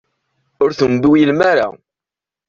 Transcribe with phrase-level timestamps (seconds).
[0.61, 1.67] Ur ttembiwilem ara.